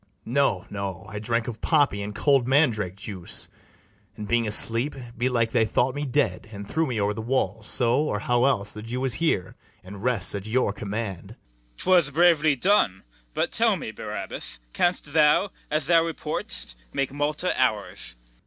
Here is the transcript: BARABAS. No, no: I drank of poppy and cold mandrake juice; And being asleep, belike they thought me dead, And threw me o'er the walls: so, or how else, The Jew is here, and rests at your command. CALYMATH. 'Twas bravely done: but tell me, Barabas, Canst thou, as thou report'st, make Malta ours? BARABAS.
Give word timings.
BARABAS. 0.25 0.31
No, 0.33 0.65
no: 0.71 1.05
I 1.09 1.19
drank 1.19 1.47
of 1.47 1.61
poppy 1.61 2.01
and 2.01 2.15
cold 2.15 2.47
mandrake 2.47 2.95
juice; 2.95 3.47
And 4.17 4.27
being 4.27 4.47
asleep, 4.47 4.95
belike 5.15 5.51
they 5.51 5.63
thought 5.63 5.93
me 5.93 6.07
dead, 6.07 6.49
And 6.51 6.67
threw 6.67 6.87
me 6.87 6.99
o'er 6.99 7.13
the 7.13 7.21
walls: 7.21 7.67
so, 7.67 7.97
or 7.99 8.17
how 8.17 8.45
else, 8.45 8.73
The 8.73 8.81
Jew 8.81 9.05
is 9.05 9.13
here, 9.13 9.55
and 9.83 10.01
rests 10.01 10.33
at 10.33 10.47
your 10.47 10.73
command. 10.73 11.35
CALYMATH. 11.35 11.77
'Twas 11.77 12.09
bravely 12.09 12.55
done: 12.55 13.03
but 13.35 13.51
tell 13.51 13.75
me, 13.75 13.91
Barabas, 13.91 14.57
Canst 14.73 15.13
thou, 15.13 15.51
as 15.69 15.85
thou 15.85 16.01
report'st, 16.03 16.73
make 16.91 17.13
Malta 17.13 17.53
ours? 17.55 18.15
BARABAS. 18.15 18.15